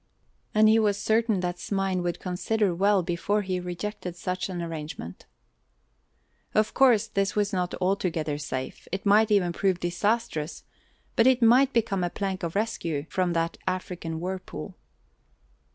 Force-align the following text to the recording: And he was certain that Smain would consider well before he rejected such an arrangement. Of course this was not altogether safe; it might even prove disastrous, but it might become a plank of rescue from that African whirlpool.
And 0.55 0.67
he 0.67 0.79
was 0.79 0.97
certain 0.97 1.41
that 1.41 1.59
Smain 1.59 2.01
would 2.01 2.19
consider 2.19 2.73
well 2.73 3.03
before 3.03 3.43
he 3.43 3.59
rejected 3.59 4.15
such 4.15 4.49
an 4.49 4.59
arrangement. 4.59 5.27
Of 6.55 6.73
course 6.73 7.05
this 7.05 7.35
was 7.35 7.53
not 7.53 7.75
altogether 7.79 8.39
safe; 8.39 8.87
it 8.91 9.05
might 9.05 9.29
even 9.29 9.53
prove 9.53 9.79
disastrous, 9.79 10.63
but 11.15 11.27
it 11.27 11.43
might 11.43 11.71
become 11.71 12.03
a 12.03 12.09
plank 12.09 12.41
of 12.41 12.55
rescue 12.55 13.05
from 13.09 13.33
that 13.33 13.59
African 13.67 14.19
whirlpool. 14.19 14.75